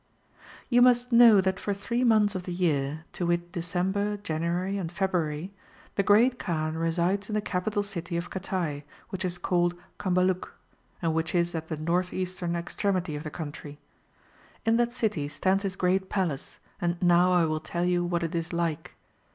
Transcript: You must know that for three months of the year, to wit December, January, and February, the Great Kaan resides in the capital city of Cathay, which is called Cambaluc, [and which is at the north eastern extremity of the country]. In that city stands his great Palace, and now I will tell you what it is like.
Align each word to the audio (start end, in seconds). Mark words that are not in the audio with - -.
You 0.67 0.81
must 0.81 1.11
know 1.11 1.41
that 1.41 1.59
for 1.59 1.75
three 1.75 2.03
months 2.03 2.33
of 2.33 2.41
the 2.45 2.51
year, 2.51 3.05
to 3.13 3.27
wit 3.27 3.51
December, 3.51 4.17
January, 4.17 4.75
and 4.79 4.91
February, 4.91 5.53
the 5.93 6.01
Great 6.01 6.39
Kaan 6.39 6.73
resides 6.75 7.29
in 7.29 7.35
the 7.35 7.39
capital 7.39 7.83
city 7.83 8.17
of 8.17 8.31
Cathay, 8.31 8.83
which 9.09 9.23
is 9.23 9.37
called 9.37 9.75
Cambaluc, 9.99 10.49
[and 11.03 11.13
which 11.13 11.35
is 11.35 11.53
at 11.53 11.67
the 11.67 11.77
north 11.77 12.13
eastern 12.13 12.55
extremity 12.55 13.15
of 13.15 13.21
the 13.23 13.29
country]. 13.29 13.77
In 14.65 14.77
that 14.77 14.91
city 14.91 15.27
stands 15.27 15.61
his 15.61 15.75
great 15.75 16.09
Palace, 16.09 16.57
and 16.81 16.99
now 16.99 17.31
I 17.33 17.45
will 17.45 17.59
tell 17.59 17.85
you 17.85 18.03
what 18.03 18.23
it 18.23 18.33
is 18.33 18.51
like. 18.51 18.95